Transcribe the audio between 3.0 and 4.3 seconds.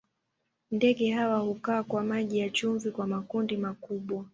makundi makubwa.